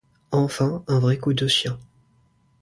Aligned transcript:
Enfin, 0.31 0.83
un 0.87 0.97
vrai 0.97 1.19
coup 1.19 1.33
de 1.35 1.45
chien. 1.45 1.77